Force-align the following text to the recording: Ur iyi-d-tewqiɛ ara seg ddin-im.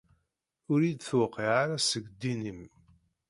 Ur 0.71 0.79
iyi-d-tewqiɛ 0.83 1.49
ara 1.63 1.77
seg 1.89 2.03
ddin-im. 2.11 2.61